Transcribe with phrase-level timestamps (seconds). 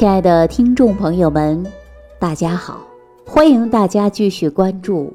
[0.00, 1.62] 亲爱的听众朋友们，
[2.18, 2.80] 大家好！
[3.26, 5.12] 欢迎大家继续关注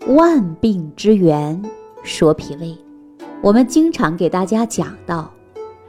[0.12, 1.62] 《万病之源
[2.02, 2.66] 说脾胃》。
[3.40, 5.32] 我们经常给大家讲到，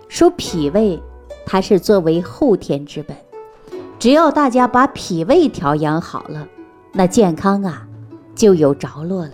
[0.08, 1.01] 说脾胃
[1.44, 3.17] 它是作为后天之本，
[3.97, 6.47] 只要大家把脾胃调养好了，
[6.91, 7.87] 那健康啊
[8.35, 9.31] 就有着落了。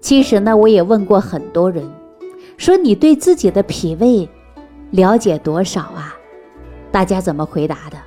[0.00, 1.86] 其实呢，我也问过很多人，
[2.56, 4.26] 说你对自己的脾胃
[4.92, 6.16] 了解多少啊？
[6.90, 7.98] 大家怎么回答的？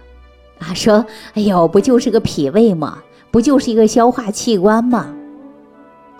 [0.61, 2.99] 啊，说，哎呦，不就是个脾胃吗？
[3.31, 5.13] 不就是一个消化器官吗？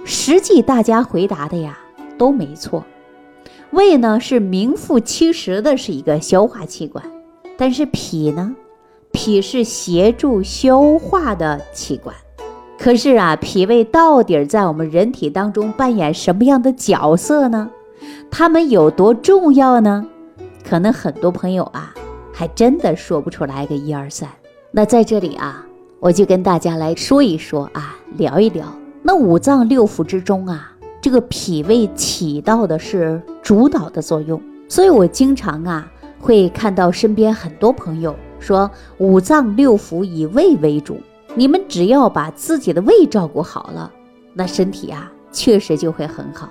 [0.03, 1.77] 实际大家回答的呀
[2.17, 2.83] 都没错，
[3.69, 7.05] 胃呢是名副其实的是一个消化器官，
[7.55, 8.55] 但是脾呢，
[9.11, 12.15] 脾是协助消化的器官。
[12.79, 17.69] 可是啊，脾胃到底在我们人体当中扮演什么样的角色呢？
[18.31, 20.07] 它们有多重要呢？
[20.67, 21.93] 可能很多朋友啊。
[22.33, 24.27] 还真的说不出来个一二三。
[24.73, 25.65] 那在这里啊，
[25.99, 28.73] 我就跟大家来说一说啊，聊一聊。
[29.03, 34.41] 那五脏六腑之中啊，这个脾胃起到的是主导的作用。
[34.69, 40.97] 所以我经常啊会看到身边很多朋友说，五脏六腑以胃为主。
[41.35, 43.91] 你们只要把自己的胃照顾好了，
[44.33, 46.47] 那身体啊确实就会很好。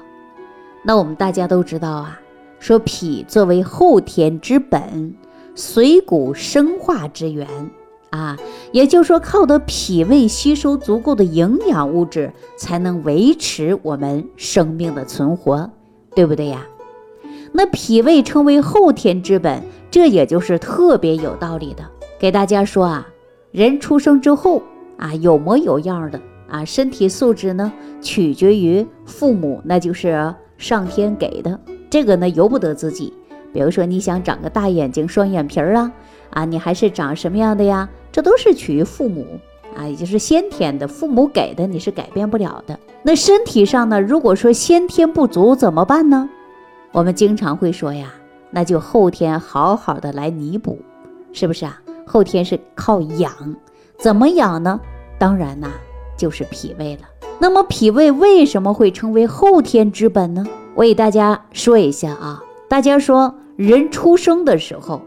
[0.83, 2.21] 那我们大家都知道啊，
[2.59, 5.15] 说脾作为后天之本。
[5.57, 7.47] 髓骨生化之源
[8.11, 8.37] 啊，
[8.73, 15.71] 也就是说，靠的脾胃吸收足够的营养物质，才能维持我们生命的存活，
[16.15, 16.67] 对不对呀？
[17.53, 21.85] 那脾胃称为后天之本，这也就是特别有道理的。
[22.19, 23.07] 给大家说啊，
[23.53, 24.63] 人出生之后
[24.97, 31.59] 啊，有模有样的啊，身体素质呢，取决于父母，那就是上天给的，
[31.89, 33.13] 这个呢，由不得自己。
[33.53, 35.93] 比如说你想长个大眼睛、双眼皮儿啊，
[36.31, 37.89] 啊，你还是长什么样的呀？
[38.13, 39.27] 这都是取于父母
[39.77, 42.79] 啊，也就是先天的，父母给的，你是改变不了的。
[43.03, 46.29] 那身体上呢，如果说先天不足怎么办呢？
[46.93, 48.13] 我们经常会说呀，
[48.51, 50.79] 那就后天好好的来弥补，
[51.33, 51.81] 是不是啊？
[52.05, 53.33] 后天是靠养，
[53.97, 54.81] 怎么养呢？
[55.19, 55.69] 当然呐，
[56.17, 57.03] 就是脾胃了。
[57.39, 60.45] 那么脾胃为什么会成为后天之本呢？
[60.75, 62.43] 我给大家说一下啊。
[62.69, 65.01] 大家说，人出生的时候，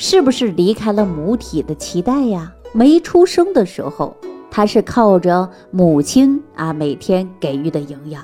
[0.00, 2.52] 是不是离开了母体的脐带呀？
[2.72, 4.16] 没出生的时候，
[4.48, 8.22] 它是靠着母亲啊每天给予的营养。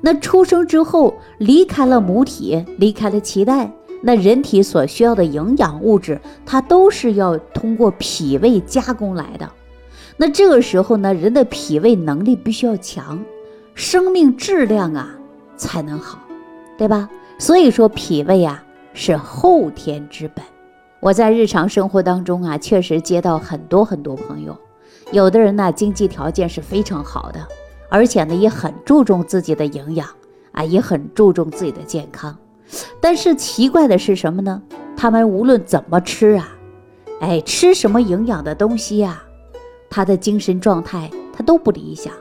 [0.00, 3.68] 那出生之后，离开了母体，离开了脐带，
[4.00, 9.50] 那人体所需要的营养物质，它都是要通过脾胃加工来的。
[10.16, 13.20] 那这个时候呢，人的脾胃能力必须要强，
[13.74, 15.18] 生命质量啊
[15.56, 16.20] 才能好，
[16.78, 17.10] 对吧？
[17.40, 18.62] 所以说脾胃啊
[18.94, 20.44] 是后天之本。
[21.00, 24.56] 我在日常生活当中啊，确实接到很多很多朋友，
[25.12, 27.40] 有的人呢经济条件是非常好的，
[27.88, 30.08] 而且呢也很注重自己的营养
[30.52, 32.36] 啊，也很注重自己的健康。
[33.00, 34.60] 但是奇怪的是什么呢？
[34.96, 36.48] 他们无论怎么吃啊，
[37.20, 39.22] 哎，吃什么营养的东西呀，
[39.88, 42.12] 他的精神状态他都不理想。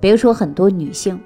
[0.00, 1.18] 比如说很多女性。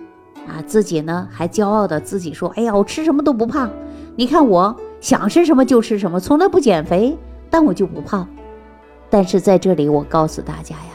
[0.48, 3.70] 啊，自己呢还骄傲的自己说：“哎呀，我吃什么都不胖，
[4.16, 7.16] 你看我想吃什么就吃什么，从来不减肥，
[7.48, 8.28] 但我就不胖。”
[9.10, 10.92] 但是在这里，我告诉大家呀，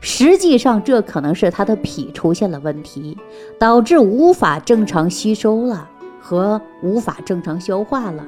[0.00, 3.16] 实际上这可能是他的脾出现了问题，
[3.58, 5.88] 导致无法正常吸收了
[6.20, 8.26] 和无法正常消化了。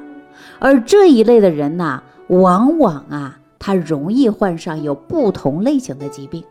[0.61, 6.45] 而这一类的人呐，往往啊，他容易患上有不同类型的疾病，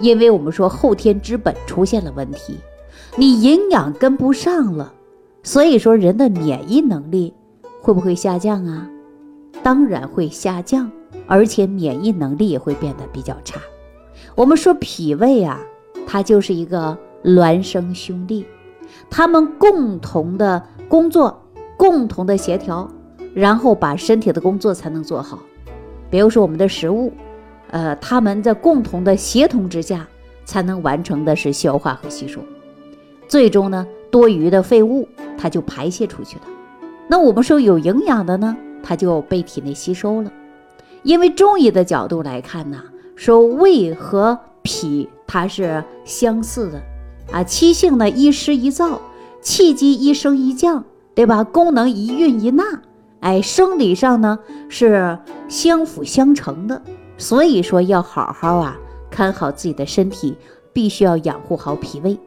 [0.00, 2.58] 因为我们说后天之本出现了问题。
[3.16, 4.92] 你营养跟不上了，
[5.44, 7.32] 所以说人的免疫能力
[7.88, 8.86] 会不会下降啊？
[9.62, 10.92] 当然会下降，
[11.26, 13.58] 而且免疫能力也会变得比较差。
[14.34, 15.58] 我们说脾胃啊，
[16.06, 16.94] 它就是一个
[17.24, 18.44] 孪生兄弟，
[19.08, 21.42] 他们共同的工作，
[21.78, 22.86] 共同的协调，
[23.32, 25.38] 然后把身体的工作才能做好。
[26.10, 27.10] 比如说我们的食物，
[27.70, 30.06] 呃，他们在共同的协同之下，
[30.44, 32.42] 才能完成的是消化和吸收。
[33.26, 35.08] 最终呢，多余的废物
[35.38, 36.42] 它就排泄出去了。
[37.08, 40.30] 那我们说有营养的呢，它就被体内吸收了。
[41.02, 42.82] 因为中医的角度来看呢，
[43.16, 46.82] 说胃和脾它是相似的
[47.32, 48.98] 啊，气性呢一湿一燥，
[49.40, 50.84] 气机一升一降，
[51.14, 51.44] 对吧？
[51.44, 52.64] 功能一运一纳，
[53.20, 54.38] 哎，生理上呢
[54.68, 55.18] 是
[55.48, 56.82] 相辅相成的。
[57.16, 58.76] 所以说要好好啊
[59.10, 60.36] 看好自己的身体，
[60.72, 62.18] 必须要养护好脾胃。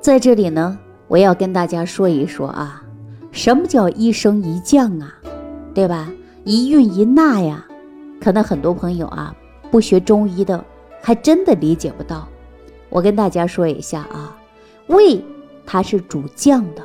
[0.00, 0.78] 在这里呢，
[1.08, 2.81] 我要跟大家说一说啊，
[3.32, 5.18] 什么叫一升一降啊，
[5.74, 6.08] 对吧？
[6.44, 7.66] 一运一纳呀，
[8.20, 9.34] 可能很多朋友啊，
[9.70, 10.62] 不学中医的，
[11.00, 12.28] 还真的理解不到。
[12.90, 14.36] 我跟大家说一下啊，
[14.88, 15.24] 胃
[15.64, 16.82] 它是主降的，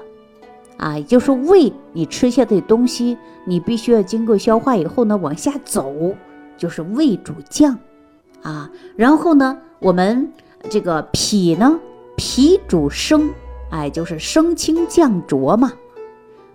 [0.78, 6.16] 啊，也就是胃你吃下的东西，你必须要经过消化以后呢，往下走，
[6.58, 7.78] 就是胃主降，
[8.42, 10.32] 啊，然后呢，我们
[10.70, 11.78] 这个脾呢，
[12.16, 13.30] 脾主升，
[13.70, 15.74] 哎，就是升清降浊嘛。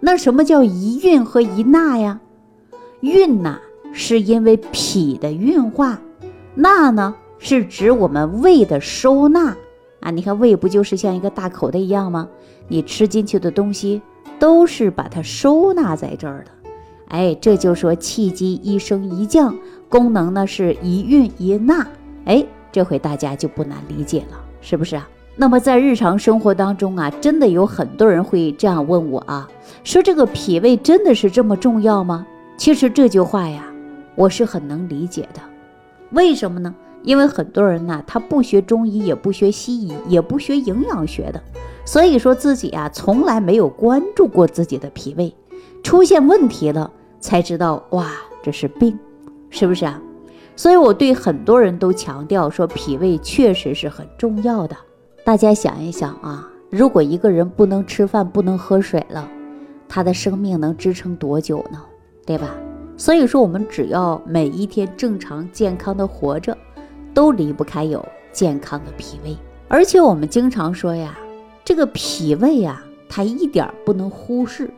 [0.04, 2.19] 那什么叫一运和一纳呀？
[3.02, 3.60] 运呐，
[3.93, 5.96] 是因为脾的运化；
[6.56, 9.56] 纳呢，是指我们胃的收纳
[10.00, 10.10] 啊。
[10.10, 12.28] 你看胃不就是像一个大口袋一样吗？
[12.66, 14.02] 你吃进去的东西
[14.40, 16.50] 都是把它收纳在这儿的。
[17.06, 19.56] 哎，这就说气机一升一降，
[19.88, 21.87] 功能呢是一运一纳。
[22.25, 25.08] 哎，这回大家就不难理解了，是不是啊？
[25.34, 29.49] 那么在日常生活当中啊，真的有很多人会这样问我啊，
[29.82, 32.26] 说这个脾胃真的是这么重要吗？
[32.58, 33.64] 其实这句话呀，
[34.14, 35.40] 我是很能理解的。
[36.11, 36.75] 为什么呢？
[37.02, 41.43] 因为很多人呢，他不学中医，也不学西医，也不学营养学的，
[41.85, 45.35] 所以说自己啊，从来没有关注过自己的脾胃，
[45.82, 48.12] 出现问题了才知道，哇，
[48.43, 48.96] 这是病，
[49.49, 50.00] 是不是啊？
[50.55, 54.76] 所以我对很多人都强调说，脾胃确实是很重要的。
[55.24, 59.28] 大家想一想啊，如果一个人不能吃饭、不能喝水了，
[59.88, 61.80] 他的生命能支撑多久呢？
[62.26, 62.56] 对吧？
[62.96, 66.58] 所以说，我们只要每一天正常健康的活着，
[67.14, 69.36] 都离不开有健康的脾胃。
[69.69, 71.16] 而且我们经常说呀，
[71.64, 74.68] 这个脾胃呀，它一点不能忽视，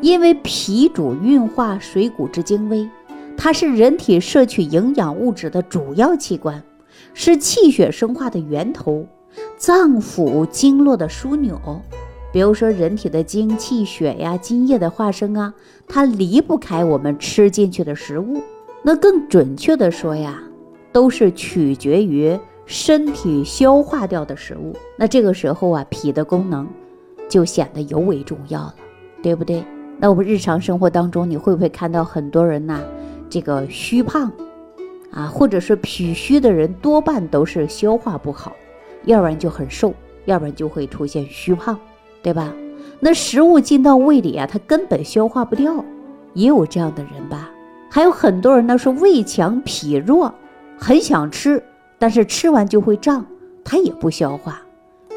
[0.00, 2.90] 因为脾主运化水谷之精微，
[3.36, 6.60] 它是人体摄取营养物质的主要器官，
[7.14, 9.06] 是气血生化的源头。
[9.56, 11.58] 脏腑经络的枢纽，
[12.30, 15.54] 比如说人体的精气血呀、津液的化生啊，
[15.88, 18.42] 它离不开我们吃进去的食物。
[18.82, 20.42] 那更准确的说呀，
[20.92, 24.76] 都是取决于身体消化掉的食物。
[24.98, 26.68] 那这个时候啊，脾的功能
[27.28, 28.74] 就显得尤为重要了，
[29.22, 29.64] 对不对？
[29.98, 32.80] 那我们日常生活当中，你会不会看到很多人呐，
[33.30, 34.30] 这个虚胖
[35.10, 38.52] 啊，或者是脾虚的人，多半都是消化不好。
[39.04, 39.94] 要不然就很瘦，
[40.24, 41.78] 要不然就会出现虚胖，
[42.22, 42.52] 对吧？
[42.98, 45.84] 那食物进到胃里啊，它根本消化不掉，
[46.34, 47.50] 也有这样的人吧？
[47.90, 50.34] 还有很多人呢，说胃强脾弱，
[50.78, 51.62] 很想吃，
[51.98, 53.24] 但是吃完就会胀，
[53.64, 54.60] 它也不消化。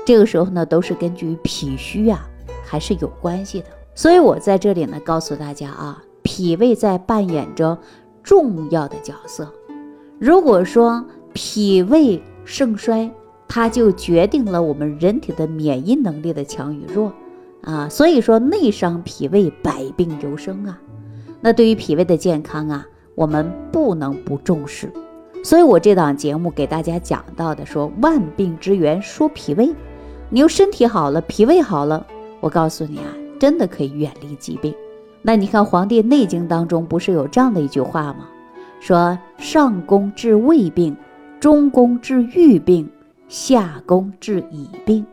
[0.06, 2.28] 这个时候呢，都是根据脾虚啊，
[2.66, 3.68] 还是有关系的。
[3.96, 7.78] 所以我在这里呢，告诉大家啊，脾胃在扮演着
[8.24, 9.52] 重要的角色。
[10.20, 13.12] 如果说脾胃盛衰，
[13.50, 17.12] 它就决定了我们人体的免疫能力的强与弱，
[17.64, 20.80] 啊，所以说内伤脾胃，百病由生啊。
[21.42, 22.86] 那对于脾胃的健康啊，
[23.16, 24.94] 我们不能不重视。
[25.44, 29.74] 所以我这档节目给大家讲到的，说万病之源说脾胃，
[30.30, 32.06] 你又身体好了，脾胃好了，
[32.42, 33.06] 我告诉你啊，
[33.40, 34.72] 真的可以远离疾病。
[35.24, 38.28] 那你看《黄帝内经》当中不是有这样的一句话吗？
[38.80, 40.96] 说上攻治胃病，
[41.40, 42.88] 中攻治郁病。
[43.30, 45.06] 下攻治已病，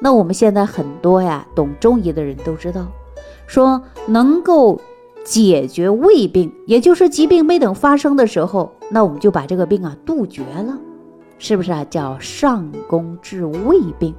[0.00, 2.86] 那我们现在很多呀，懂中医的人都知道，
[3.48, 4.80] 说能够
[5.24, 10.78] 解决胃病，也就是疾病没等发生的时候，那我们就把这个病啊杜绝了，
[11.40, 11.84] 是不是啊？
[11.90, 14.14] 叫上攻治胃病。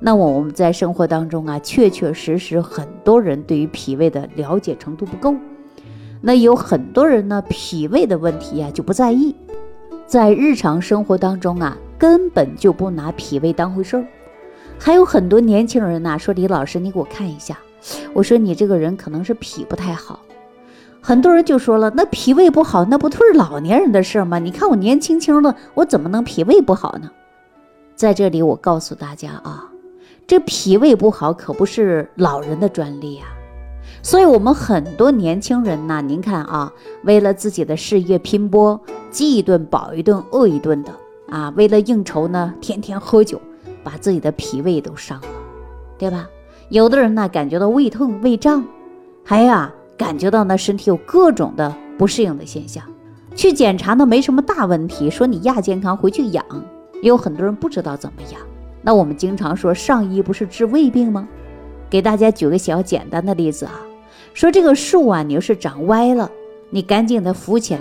[0.00, 5.36] 那我我们在生活当中啊，确确实实很多人对于脾胃的了解程度不够，
[6.22, 9.34] 那有很多人呢，脾胃的问题呀就不在意，
[10.06, 11.76] 在日常生活当中啊。
[11.98, 14.06] 根本就不拿脾胃当回事儿，
[14.78, 17.58] 还有很多年轻人呐，说李老师，你给我看一下。
[18.12, 20.20] 我说你这个人可能是脾不太好。
[21.00, 24.38] 很多人就说了，那脾胃不好，那不都是老年人的事儿吗？
[24.38, 27.10] 你看我年轻轻的，我怎么能脾胃不好呢？
[27.94, 29.68] 在这里我告诉大家啊，
[30.26, 33.26] 这脾胃不好可不是老人的专利啊。
[34.02, 36.72] 所以，我们很多年轻人呐，您看啊，
[37.02, 40.90] 为了自己的事业拼搏，饥一顿饱一顿，饿一顿的。
[41.34, 43.40] 啊，为了应酬呢，天天喝酒，
[43.82, 45.26] 把自己的脾胃都伤了，
[45.98, 46.28] 对吧？
[46.68, 48.64] 有的人呢，感觉到胃痛、胃胀，
[49.24, 52.84] 还呀，感觉到呢身体有各种的不适应的现象，
[53.34, 56.44] 去检查呢没什么大问题，说你亚健康，回去养。
[57.02, 58.40] 也有很多人不知道怎么养。
[58.80, 61.26] 那我们经常说上医不是治胃病吗？
[61.90, 63.82] 给大家举个小简单的例子啊，
[64.34, 66.30] 说这个树啊，你要是长歪了，
[66.70, 67.80] 你赶紧的扶起来。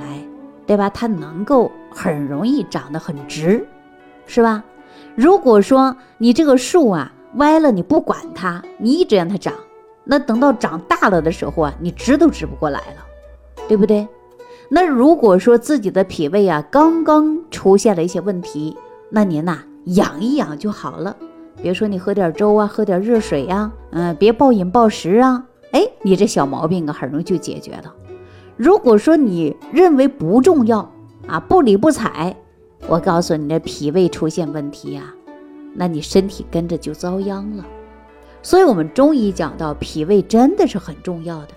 [0.66, 0.90] 对吧？
[0.90, 3.66] 它能够很容易长得很直，
[4.26, 4.64] 是吧？
[5.16, 9.54] 如果说你这个树啊歪了，你不管它，你一直让它长，
[10.04, 13.06] 那等到长大了的时候啊，你直都直不过来了，
[13.68, 14.08] 对不对？
[14.70, 18.76] 那如果说自己的脾胃啊刚刚出现了一些问题，
[19.10, 21.16] 那您呐养一养就好了。
[21.62, 27.94] 比如说你喝点粥啊，喝点热水呀，嗯，别暴饮暴食啊，哎，你这小毛病啊很容易就解决了。
[28.58, 30.92] 如果说你认为不重要
[31.28, 32.36] 啊，不理不睬，
[32.88, 35.04] 我告诉你，这脾胃出现问题呀，
[35.74, 37.66] 那你身体跟着就遭殃了。
[38.42, 41.50] 所以，我们中医讲到脾胃真的是很重要的。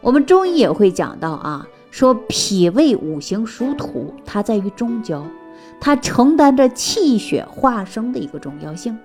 [0.00, 5.22] 我们中医也会讲到啊，说脾胃五行属土，它在于中焦，
[5.78, 8.98] 它承担着气血化生的一个重要性。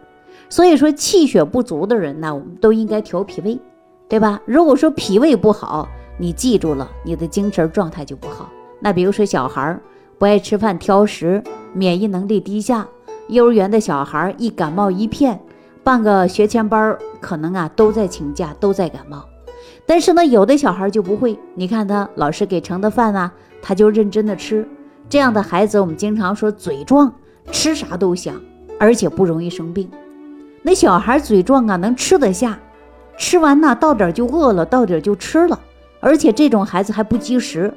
[0.48, 3.60] 所以说，气血不足的人呢，我们都应该调脾胃，
[4.08, 4.40] 对吧？
[4.46, 8.50] 如果说脾胃不好，你记住了，你的精神状态就不好。
[8.80, 9.82] 那比如说小孩儿
[10.18, 11.44] 不爱吃饭、挑食，
[11.74, 12.86] 免疫能力低下；
[13.28, 15.40] 幼儿园的小孩一感冒一片，
[15.84, 19.26] 半个学前班可能啊都在请假，都在感冒。
[19.86, 24.68] 但是呢，有的小孩就不会，你看他老师给盛的饭啊，他就认真的吃。
[25.10, 27.14] 这样的孩子，我们经常说嘴壮，
[27.52, 28.42] 吃啥都香，
[28.80, 29.90] 而且不容易生病。
[30.62, 32.58] 那小孩嘴壮啊，能吃得下，
[33.18, 35.60] 吃完呢到点就饿了，到点就吃了，
[36.00, 37.72] 而且这种孩子还不积食。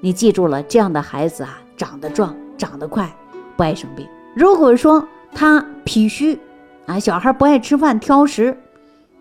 [0.00, 3.14] 你记住了，这样的孩子啊，长得壮，长得快，
[3.56, 4.06] 不爱生病。
[4.34, 6.38] 如果说他脾虚
[6.86, 8.56] 啊，小孩不爱吃饭，挑食。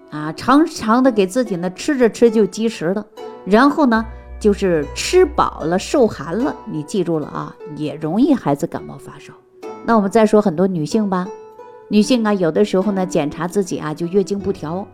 [0.10, 3.06] 啊，常常的给自己呢吃着吃就积食了，
[3.46, 4.06] 然后呢
[4.42, 9.32] 就是吃饱了受寒了，你记住了啊，也容易孩子感冒发烧。
[9.86, 11.26] 那我们再说很多女性吧，
[11.88, 14.86] 女性啊有的时候呢检查自己啊就月经不调，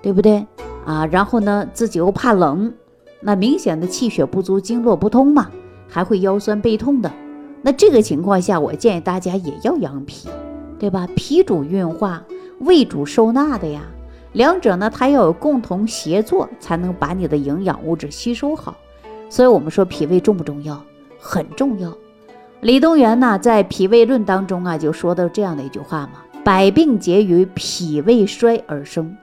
[0.00, 0.46] 对不对
[0.86, 1.04] 啊？
[1.04, 2.72] 然后呢自己又怕冷，
[3.20, 5.50] 那明显的气血不足，经络不通嘛，
[5.92, 7.12] 还会腰酸背痛的。
[7.60, 10.28] 那这个情况下，我建议大家也要养脾，
[10.78, 11.06] 对吧？
[11.14, 12.24] 脾主运化，
[12.60, 13.82] 胃主收纳的呀。
[14.32, 18.74] 两者呢，它要有共同协作，才能把你的营养物质吸收好。
[19.28, 20.82] 所以，我们说脾胃重不重要？
[21.20, 21.94] 很重要。
[22.62, 29.14] 李东垣呢，在《脾胃论》当中啊，就说到这样的一句话嘛：“百病皆于脾胃衰而生。”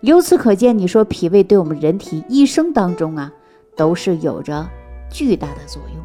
[0.00, 3.32] 由此可见，你说脾胃对我们人体一生当中啊，
[3.76, 4.66] 都是有着
[5.10, 6.02] 巨大的作用，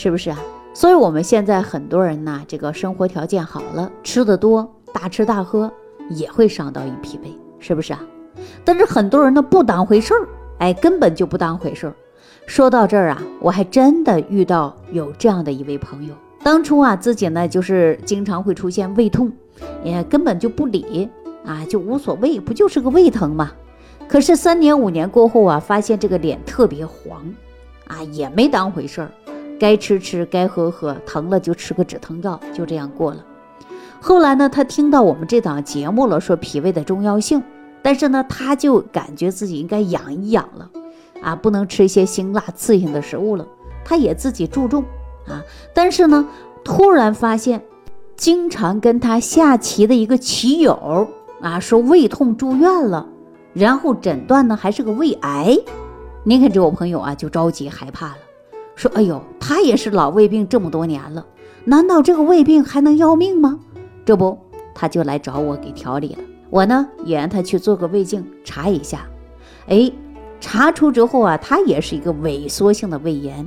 [0.00, 0.38] 是不是啊？
[0.72, 5.72] 所以，我们现在很多人呢，这个生活条件好了，吃的多，大吃大喝，
[6.10, 7.36] 也会伤到一脾胃。
[7.58, 8.00] 是不是啊？
[8.64, 10.28] 但是很多人呢不当回事儿，
[10.58, 11.94] 哎，根本就不当回事儿。
[12.46, 16.14] 说到这儿啊，我还真的遇到有这样的一位朋友，
[16.44, 19.32] 当初啊自己呢就是经常会出现胃痛，
[19.82, 21.10] 也根本就不理
[21.44, 23.50] 啊，就无所谓，不就是个胃疼吗？
[24.06, 27.20] 可是三年五年过后啊，发现这个脸特别黄，
[27.88, 29.10] 啊也没当回事儿，
[29.58, 33.24] 该吃吃，该喝喝，疼了就吃个止疼药，就这样过了。
[34.00, 37.42] 后来呢，他听到我们这档节目了，说脾胃的重要性，
[37.82, 40.70] 但是呢，他就感觉自己应该养一养了，
[41.20, 43.44] 啊，不能吃一些辛辣刺性的食物了。
[43.84, 44.84] 他也自己注重
[45.26, 45.42] 啊，
[45.74, 46.28] 但是呢，
[46.62, 47.62] 突然发现，
[48.16, 51.08] 经常跟他下棋的一个棋友
[51.40, 53.06] 啊，说胃痛住院了，
[53.52, 55.58] 然后诊断呢还是个胃癌。
[56.22, 58.18] 您看这我朋友啊，就着急害怕了，
[58.78, 61.26] 说：“哎呦，他也是老胃病这么多年了，
[61.64, 63.58] 难道这个胃病还能要命吗？”
[64.06, 64.38] 这不，
[64.72, 66.18] 他就来找我给调理了。
[66.48, 69.04] 我呢也让他去做个胃镜查一下。
[69.66, 69.90] 哎，
[70.40, 73.44] 查出之后啊，他也是一个萎缩性的胃炎，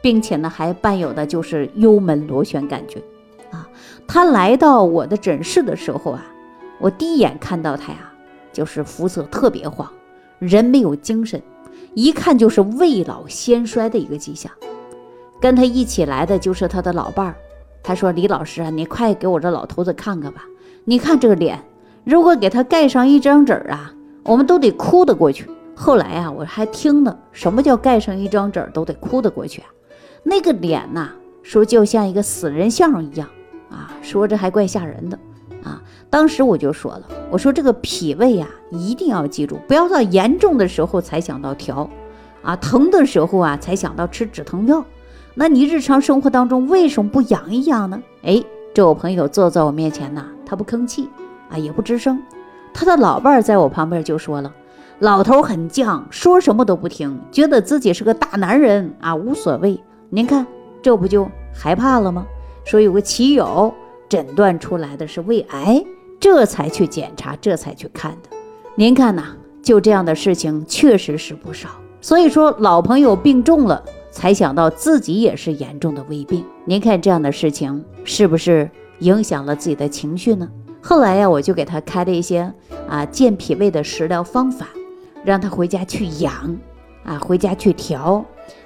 [0.00, 3.02] 并且呢还伴有的就是幽门螺旋杆菌
[3.50, 3.68] 啊。
[4.08, 6.26] 他来到我的诊室的时候啊，
[6.78, 8.10] 我第一眼看到他呀，
[8.50, 9.86] 就是肤色特别黄，
[10.38, 11.40] 人没有精神，
[11.94, 14.50] 一看就是未老先衰的一个迹象。
[15.40, 17.34] 跟他一起来的就是他的老伴儿。
[17.82, 20.44] 他说：“李老师啊，你快给我这老头子看看吧！
[20.84, 21.58] 你看这个脸，
[22.04, 23.92] 如果给他盖上一张纸啊，
[24.22, 29.68] 我们都得哭得过去。”后来啊，我还听呢，什么叫盖上一张纸都得哭得过去啊？
[30.22, 31.08] 那个脸呐，
[31.42, 33.26] 说就像一个死人像一样
[33.70, 35.18] 啊，说着还怪吓人的
[35.62, 35.82] 啊。
[36.08, 41.88] 当时我就说了，我说这个脾胃呀，一定要记住，不要到严重的时候才想到调，
[42.42, 44.84] 啊，疼的时候啊才想到吃止疼药。
[45.34, 48.02] 那你日常生活当中为什么不养一养呢？
[48.22, 48.42] 哎，
[48.74, 51.08] 这我朋友坐在我面前呢，他不吭气
[51.48, 52.20] 啊，也不吱声。
[52.74, 54.52] 他的老伴儿在我旁边就说了
[54.98, 59.80] ：“老头很犟，说什么都不听，觉得自己是个大男人啊，无所谓。
[60.08, 60.46] 您看，
[60.82, 62.26] 这不就害怕了吗？
[62.64, 63.72] 说有个棋友
[64.10, 65.82] 诊断出来的是胃癌，
[66.20, 68.28] 这才去检查，这才去看的。
[68.74, 71.70] 您看呐，就这样的事情确实是不少。
[72.02, 80.50] 所以说，老朋友病重了。”才想到自己也是严重的胃病，您看这样的事情是不是影响了自己的情绪呢？
[80.82, 82.52] 后来呀，我就给他开了一些
[82.88, 84.66] 啊健脾胃的食疗方法，
[85.24, 86.58] 让他回家去养，
[87.04, 88.24] 啊回家去调，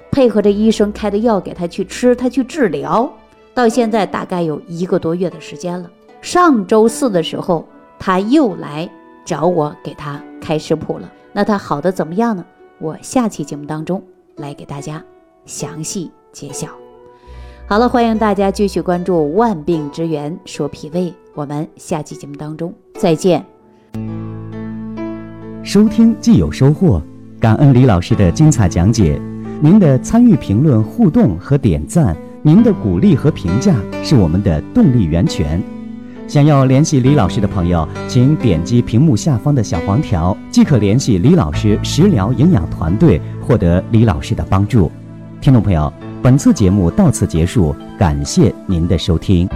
[0.09, 3.07] 配合着医生开的药给他去吃，他去治疗，
[3.55, 5.89] 到现在大概有一个多月的时间了。
[6.21, 7.65] 上周四的时候，
[7.97, 8.87] 他又来
[9.23, 11.09] 找我给他开食谱了。
[11.31, 12.45] 那他好的怎么样呢？
[12.79, 14.03] 我下期节目当中
[14.35, 15.01] 来给大家
[15.45, 16.67] 详细揭晓。
[17.65, 23.43] 好了，欢迎大家继续关注《万病之源说脾胃》，我们下期节目当中再见。
[25.63, 27.01] 收听既有收获，
[27.39, 29.19] 感恩李老师的精彩讲解。
[29.61, 35.59] 您的参与、评论、互动和点赞，您的鼓励和评价是我们的动力源泉。
[36.27, 44.91] 想要联系李老师的朋友，请点击屏幕下方的小黄条，即可联系李老师食疗营养团队，获得李老师的帮助。
[45.41, 49.49] 听众朋友，本次节目到此结束，感谢您的收听。